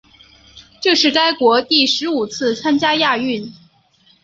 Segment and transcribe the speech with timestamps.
[0.81, 3.53] 这是该国第十五次参加亚运。